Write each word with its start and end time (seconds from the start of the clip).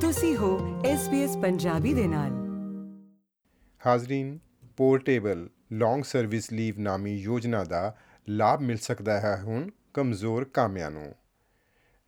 ਤੁਸੀਂ 0.00 0.36
ਹੋ 0.36 0.82
SBS 0.82 1.40
ਪੰਜਾਬੀ 1.42 1.94
ਦੇ 1.94 2.06
ਨਾਲ। 2.06 2.30
ਹਾਜ਼ਰੀਨ, 3.86 4.38
ਪੋਰਟੇਬਲ, 4.76 5.48
ਲੌਂਗ 5.72 6.02
ਸਰਵਿਸ 6.02 6.52
ਲੀਵ 6.52 6.78
ਨਾਮੀ 6.78 7.16
ਯੋਜਨਾ 7.16 7.64
ਦਾ 7.64 7.96
ਲਾਭ 8.28 8.60
ਮਿਲ 8.60 8.76
ਸਕਦਾ 8.76 9.20
ਹੈ 9.20 9.36
ਹੁਣ 9.42 9.68
ਕਮਜ਼ੋਰ 9.94 10.44
ਕਾਮਿਆਂ 10.44 10.90
ਨੂੰ। 10.90 11.14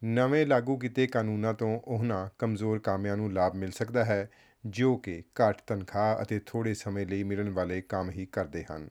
ਨਵੇਂ 0.05 0.47
ਲਾਗੂ 0.47 0.77
ਕੀਤੇ 0.77 1.07
ਕਾਨੂੰਨਾਂ 1.07 1.55
ਤੋਂ 1.55 1.81
ਉਹਨਾਂ 1.85 2.29
ਕਮਜ਼ੋਰ 2.39 2.79
ਕਾਮਿਆਂ 2.79 3.17
ਨੂੰ 3.17 3.33
ਲਾਭ 3.33 3.55
ਮਿਲ 3.55 3.71
ਸਕਦਾ 3.71 4.04
ਹੈ, 4.04 4.29
ਜੋ 4.67 4.97
ਕਿ 4.97 5.22
ਘੱਟ 5.40 5.63
ਤਨਖਾਹ 5.67 6.22
ਅਤੇ 6.22 6.40
ਥੋੜੇ 6.47 6.74
ਸਮੇਂ 6.74 7.06
ਲਈ 7.06 7.22
ਮਿਲਣ 7.22 7.51
ਵਾਲੇ 7.51 7.81
ਕੰਮ 7.81 8.11
ਹੀ 8.11 8.27
ਕਰਦੇ 8.27 8.65
ਹਨ, 8.65 8.88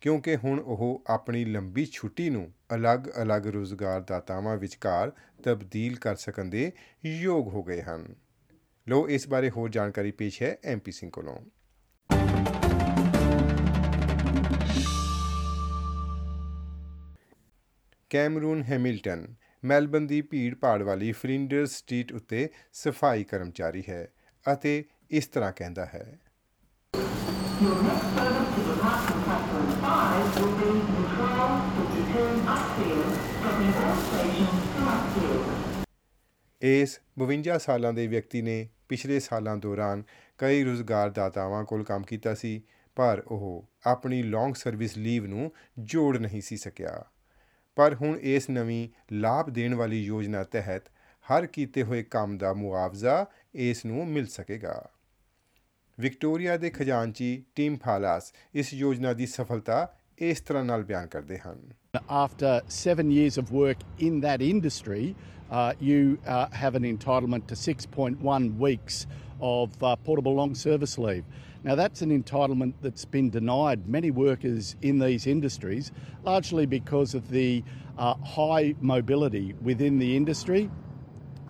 ਕਿਉਂਕਿ 0.00 0.36
ਹੁਣ 0.36 0.60
ਉਹ 0.60 1.02
ਆਪਣੀ 1.06 1.44
ਲੰਬੀ 1.44 1.86
ਛੁੱਟੀ 1.86 2.30
ਨੂੰ 2.30 2.52
ਅਲੱਗ-ਅਲੱਗ 2.74 3.46
ਰੋਜ਼ਗਾਰਦਾਤਾਵਾਂ 3.46 4.56
ਵਿਚਕਾਰ 4.56 5.12
ਤਬਦੀਲ 5.42 5.98
ਕਰ 5.98 6.16
ਸਕਣ 6.16 6.44
ਦੇ 6.44 6.72
ਯੋਗ 7.06 7.48
ਹੋ 7.48 7.62
ਗਏ 7.62 7.82
ਹਨ। 7.82 8.14
ਲੋ 8.86 9.06
ਇਸ 9.08 9.28
ਬਾਰੇ 9.28 9.50
ਹੋਰ 9.50 9.68
ਜਾਣਕਾਰੀ 9.70 10.10
ਪੇਸ਼ 10.12 10.42
ਹੈ 10.42 10.56
ਐਮਪੀ 10.64 10.92
ਸਿੰਘ 10.92 11.10
ਕੋਲੋਂ 11.10 11.36
ਕੈਮਰੂਨ 18.10 18.62
ਹੈਮਿਲਟਨ 18.62 19.26
ਮੈਲਬਨ 19.62 20.06
ਦੀ 20.06 20.20
ਭੀੜ 20.22 20.54
ਭਾੜ 20.54 20.82
ਵਾਲੀ 20.82 21.10
ਫਲਿੰਡਰਸ 21.12 21.76
ਸਟਰੀਟ 21.76 22.12
ਉੱਤੇ 22.12 22.48
ਸਫ਼ਾਈ 22.74 23.24
ਕਰਮਚਾਰੀ 23.24 23.82
ਹੈ 23.88 24.06
ਅਤੇ 24.46 24.82
ਇਸ 25.10 25.26
ਤਰ੍ਹਾਂ 25.28 25.52
ਕਹਿੰਦਾ 25.52 25.86
ਹੈ 25.86 26.04
Your 27.56 27.74
next 27.82 28.14
service 28.14 28.48
to 28.54 28.62
departure 28.68 29.18
platform 29.24 29.68
5 29.82 30.38
will 30.38 30.54
be 30.54 30.70
the 30.88 31.04
1252 31.18 32.24
upstairs, 32.54 33.20
stopping 33.34 33.76
all 33.82 33.94
stations 34.02 34.66
to 34.72 34.88
upstairs. 34.88 35.64
ਇਸ 36.62 36.98
52 37.20 37.58
ਸਾਲਾਂ 37.58 37.92
ਦੇ 37.92 38.06
ਵਿਅਕਤੀ 38.06 38.42
ਨੇ 38.42 38.56
ਪਿਛਲੇ 38.88 39.20
ਸਾਲਾਂ 39.20 39.56
ਦੌਰਾਨ 39.56 40.02
ਕਈ 40.38 40.64
ਰੁਜ਼ਗਾਰਦਾਤਾਵਾਂ 40.64 41.64
ਕੋਲ 41.64 41.84
ਕੰਮ 41.84 42.02
ਕੀਤਾ 42.02 42.34
ਸੀ, 42.34 42.62
ਪਰ 42.94 43.22
ਉਹ 43.26 43.68
ਆਪਣੀ 43.86 44.22
ਲੌਂਗ 44.22 44.54
ਸਰਵਿਸ 44.54 44.98
ਲੀਵ 44.98 45.26
ਨੂੰ 45.26 45.52
ਜੋੜ 45.78 46.16
ਨਹੀਂ 46.16 46.40
ਸੀ 46.40 46.56
ਸਕਿਆ। 46.56 47.04
ਪਰ 47.76 47.94
ਹੁਣ 47.94 48.18
ਇਸ 48.20 48.50
ਨਵੀਂ 48.50 48.88
ਲਾਭ 49.12 49.50
ਦੇਣ 49.50 49.74
ਵਾਲੀ 49.74 50.02
ਯੋਜਨਾ 50.02 50.44
ਤਹਿਤ 50.44 50.82
ਹਰ 51.24 51.46
ਕੀਤੇ 51.46 51.82
ਹੋਏ 51.82 52.02
ਕੰਮ 52.02 52.38
ਦਾ 52.38 52.52
ਮੁਆਵਜ਼ਾ 52.52 53.26
ਇਸ 53.54 53.84
ਨੂੰ 53.84 54.08
ਮਿਲ 54.08 54.26
ਸਕੇਗਾ। 54.26 54.90
ਵਿਕਟੋਰੀਆ 56.00 56.56
ਦੇ 56.56 56.70
ਖਜ਼ਾਨਚੀ 56.70 57.44
ਟੀਮ 57.54 57.76
ਫਾਲਾਸ 57.76 58.32
ਇਸ 58.54 58.74
ਯੋਜਨਾ 58.74 59.12
ਦੀ 59.12 59.26
ਸਫਲਤਾ 59.26 59.98
ਇਸ 60.27 60.41
ਤਰ੍ਹਾਂ 60.41 60.63
ਨਾਲ 60.65 60.83
ਬਿਆਨ 60.83 61.07
ਕਰਦੇ 61.07 61.37
ਹਨ 61.37 61.59
After 62.23 62.49
seven 62.67 63.11
years 63.11 63.37
of 63.41 63.51
work 63.51 63.79
in 64.07 64.17
that 64.23 64.41
industry, 64.47 65.15
uh, 65.59 65.73
you 65.81 66.01
uh, 66.25 66.47
have 66.63 66.75
an 66.79 66.83
entitlement 66.89 67.47
to 67.51 67.55
6.1 67.55 68.49
weeks 68.65 69.07
of 69.41 69.83
uh, 69.83 69.95
portable 70.09 70.35
long 70.35 70.53
service 70.53 70.97
leave. 71.05 71.23
Now, 71.63 71.75
that's 71.75 72.01
an 72.01 72.11
entitlement 72.17 72.73
that's 72.81 73.05
been 73.05 73.29
denied 73.29 73.87
many 73.87 74.11
workers 74.11 74.75
in 74.81 74.99
these 74.99 75.25
industries, 75.27 75.91
largely 76.23 76.65
because 76.65 77.15
of 77.15 77.29
the 77.29 77.63
uh, 77.97 78.13
high 78.35 78.75
mobility 78.79 79.55
within 79.61 79.99
the 79.99 80.15
industry 80.15 80.69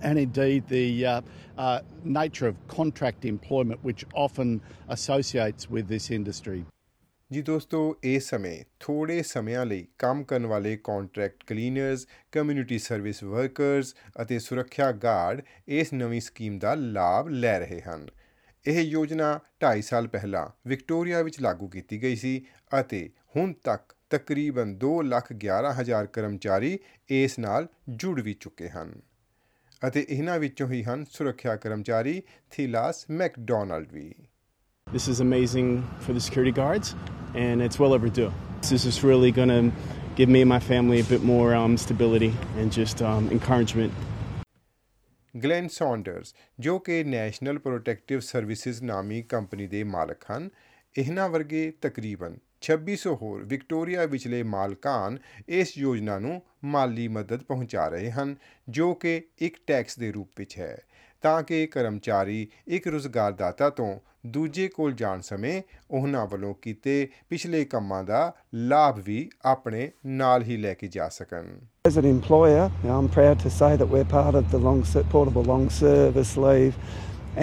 and 0.01 0.17
indeed 0.17 0.67
the 0.67 1.05
uh, 1.05 1.21
uh, 1.57 1.81
nature 2.03 2.47
of 2.47 2.55
contract 2.67 3.25
employment, 3.25 3.83
which 3.83 4.05
often 4.13 4.61
associates 4.87 5.69
with 5.69 5.87
this 5.87 6.09
industry. 6.09 6.65
ਜੀ 7.34 7.42
ਦੋਸਤੋ 7.42 7.96
ਇਸ 8.02 8.30
ਸਮੇਂ 8.30 8.64
ਥੋੜੇ 8.80 9.22
ਸਮਿਆਂ 9.22 9.66
ਲਈ 9.66 9.86
ਕੰਮ 9.98 10.24
ਕਰਨ 10.24 10.46
ਵਾਲੇ 10.46 10.76
contract 10.76 11.44
cleaners 11.44 12.06
community 12.32 12.78
service 12.78 13.22
workers 13.22 13.94
ਅਤੇ 14.22 14.38
ਸੁਰੱਖਿਆ 14.38 14.92
ਗਾਰਡ 14.92 15.42
ਇਸ 15.68 15.92
ਨਵੀਂ 15.92 16.20
ਸਕੀਮ 16.20 16.58
ਦਾ 16.58 16.74
ਲਾਭ 16.74 17.28
ਲੈ 17.28 17.58
ਰਹੇ 17.58 17.80
ਹਨ। 17.80 18.08
ਇਹ 18.66 18.80
ਯੋਜਨਾ 18.80 19.40
2.5 19.60 19.82
ਸਾਲ 19.82 20.08
ਪਹਿਲਾਂ 20.08 20.68
ਵਿਕਟੋਰੀਆ 20.68 21.22
ਵਿੱਚ 21.22 21.40
ਲਾਗੂ 21.40 21.68
ਕੀਤੀ 21.68 22.02
ਗਈ 22.02 22.16
ਸੀ 22.16 22.46
ਅਤੇ 22.80 23.10
ਹੁਣ 23.36 23.52
ਤੱਕ 23.52 23.94
ਤਕਰੀਬਨ 24.10 24.78
2,11,000 24.78 26.06
ਕਰਮਚਾਰੀ 26.06 26.78
ਇਸ 27.08 27.38
ਨਾਲ 27.38 27.68
ਜੁੜ 27.88 28.20
ਵੀ 28.20 28.34
ਚੁੱਕੇ 28.34 28.68
ਹਨ। 28.68 29.00
ਅਤੇ 29.88 30.06
ਇਹਨਾਂ 30.08 30.38
ਵਿੱਚੋਂ 30.38 30.70
ਹੀ 30.70 30.84
ਹਨ 30.84 31.04
ਸੁਰੱਖਿਆ 31.10 31.56
ਕਰਮਚਾਰੀ 31.56 32.22
ਥਿਲਾਸ 32.50 33.10
ਮੈਕਡੋਨਲਡ 33.10 33.92
ਵੀ। 33.92 34.14
This 34.94 35.08
is 35.08 35.18
amazing 35.18 35.84
for 35.98 36.12
the 36.12 36.20
security 36.20 36.52
guards, 36.52 36.94
and 37.34 37.60
it's 37.60 37.80
well 37.80 37.94
overdue. 37.94 38.32
This 38.60 38.70
is 38.70 38.84
just 38.84 39.02
really 39.02 39.32
going 39.32 39.48
to 39.48 39.72
give 40.14 40.28
me 40.28 40.42
and 40.42 40.48
my 40.48 40.60
family 40.60 41.00
a 41.00 41.04
bit 41.04 41.24
more 41.24 41.52
um, 41.52 41.76
stability 41.76 42.32
and 42.56 42.70
just 42.72 43.02
um, 43.02 43.28
encouragement. 43.30 43.92
Glenn 45.34 45.68
Saunders 45.68 46.34
ਜੋ 46.60 46.78
ਕਿ 46.78 47.02
national 47.04 47.58
protective 47.58 48.20
services 48.20 48.82
ਨਾਮੀ 48.82 49.20
company 49.22 49.66
ਦੇ 49.66 49.82
ਮਾਲਕ 49.84 50.24
ਹਨ 50.30 50.48
ਇਹਨਾਂ 50.96 51.28
ਵਰਗੇ 51.28 51.70
ਤਕਰੀਬਨ 51.82 52.36
2600 52.66 53.14
ਹੋਰ 53.22 53.42
ਵਿਕਟੋਰੀਆ 53.52 54.06
ਵਿਚਲੇ 54.06 54.42
ਮਾਲਕਾਨ 54.50 55.18
ਇਸ 55.60 55.76
ਯੋਜਨਾ 55.78 56.18
ਨੂੰ 56.18 56.40
ਮਾਲੀ 56.74 57.08
ਮਦਦ 57.16 57.42
ਪਹੁੰਚਾ 57.44 57.88
ਰਹੇ 57.88 58.10
ਹਨ 58.10 58.34
ਜੋ 58.78 58.92
ਕਿ 59.04 59.20
ਇੱਕ 59.46 59.58
ਟੈਕਸ 59.66 59.98
ਦੇ 59.98 60.12
ਰੂਪ 60.12 60.38
ਵਿੱਚ 60.38 60.58
ਹੈ 60.58 60.76
ਤਾਂ 61.24 61.42
ਕਿ 61.42 61.66
ਕਰਮਚਾਰੀ 61.66 62.46
ਇੱਕ 62.68 62.88
ਰੁਜ਼ਗਾਰਦਾਤਾ 62.88 63.68
ਤੋਂ 63.70 63.94
ਦੂਜੇ 64.32 64.66
ਕੋਲ 64.68 64.92
ਜਾਣ 64.92 65.20
ਸਮੇਂ 65.20 65.60
ਉਹਨਾਂ 65.90 66.26
ਵੱਲੋਂ 66.26 66.52
ਕੀਤੇ 66.62 66.96
ਪਿਛਲੇ 67.30 67.64
ਕੰਮਾਂ 67.64 68.02
ਦਾ 68.04 68.32
ਲਾਭ 68.54 68.98
ਵੀ 69.04 69.28
ਆਪਣੇ 69.44 69.90
ਨਾਲ 70.06 70.42
ਹੀ 70.42 70.56
ਲੈ 70.56 70.74
ਕੇ 70.74 70.88
ਜਾ 70.88 71.08
ਸਕਣ 71.08 71.46
As 71.88 71.96
an 72.00 72.06
employer, 72.10 72.66
I'm 72.96 73.08
proud 73.16 73.42
to 73.44 73.50
say 73.56 73.70
that 73.80 73.90
we're 73.94 74.06
part 74.12 74.38
of 74.40 74.46
the 74.52 74.60
long, 74.66 74.78
ser- 74.90 75.04
portable 75.14 75.48
long 75.52 75.66
service 75.78 76.30
leave 76.44 76.78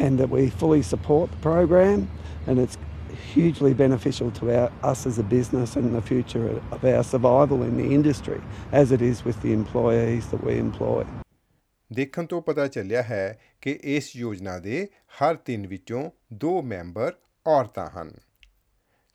and 0.03 0.23
that 0.23 0.33
we 0.35 0.45
fully 0.61 0.81
support 0.91 1.35
the 1.35 1.41
program 1.43 2.05
and 2.47 2.63
it's 2.65 2.79
hugely 3.33 3.73
beneficial 3.83 4.31
to 4.39 4.51
our, 4.57 4.69
us 4.91 5.05
as 5.11 5.19
a 5.19 5.27
business 5.35 5.75
and 5.75 5.95
the 5.95 6.01
future 6.01 6.45
of 6.77 6.87
our 6.93 7.03
survival 7.03 7.63
in 7.63 7.77
the 7.77 7.89
industry 7.99 8.39
as 8.83 8.95
it 8.99 9.09
is 9.11 9.25
with 9.25 9.41
the 9.41 9.53
employees 9.53 10.31
that 10.33 10.43
we 10.49 10.57
employ. 10.59 11.03
ਦੇਖਣ 11.93 12.25
ਤੋਂ 12.25 12.41
ਪਤਾ 12.41 12.67
ਚੱਲਿਆ 12.67 13.01
ਹੈ 13.01 13.39
ਕਿ 13.61 13.79
ਇਸ 13.83 14.15
ਯੋਜਨਾ 14.15 14.57
ਦੇ 14.59 14.87
ਹਰ 15.21 15.35
ਤਿੰਨ 15.35 15.67
ਵਿੱਚੋਂ 15.67 16.09
ਦੋ 16.33 16.61
ਮੈਂਬਰ 16.61 17.13
ਔਰਤਾਂ 17.45 17.87
ਹਨ 17.89 18.11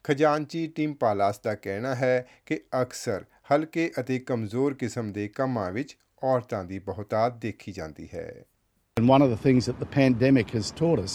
ਖਜ਼ਾਨਚੀ 0.04 0.66
ਟੀਮ 0.66 0.92
ਪਾਲਾਸ 0.94 1.40
ਦਾ 1.44 1.54
ਕਹਿਣਾ 1.54 1.94
ਹੈ 1.94 2.26
ਕਿ 2.46 2.60
ਅਕਸਰ 2.82 3.24
ਹਲਕੇ 3.52 3.90
ਅਤੇ 4.00 4.18
ਕਮਜ਼ੋਰ 4.18 4.74
ਕਿਸਮ 4.74 5.12
ਦੇ 5.12 5.26
ਕੰਮਾਂ 5.28 5.70
ਵਿੱਚ 5.72 5.96
ਔਰਤਾਂ 6.24 6.64
ਦੀ 6.64 6.78
ਬਹੁਤਾਤ 6.78 7.38
ਦੇਖੀ 7.40 7.72
ਜਾਂਦੀ 7.72 8.08
ਹੈ 8.14 8.28
And 8.96 9.10
one 9.10 9.22
of 9.22 9.30
the 9.30 9.36
things 9.38 9.66
that 9.66 9.80
the 9.80 9.88
pandemic 9.94 10.52
has 10.52 10.68
taught 10.72 11.00
us 11.00 11.14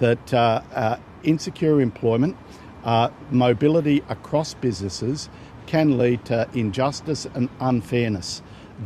that 0.00 0.32
uh, 0.34 0.60
uh, 0.74 0.96
insecure 1.24 1.80
employment, 1.80 2.36
uh, 2.84 3.10
mobility 3.32 3.96
across 4.08 4.52
businesses 4.62 5.28
can 5.66 5.92
lead 5.98 6.24
to 6.24 6.38
injustice 6.54 7.26
and 7.32 7.50
unfairness. 7.62 8.30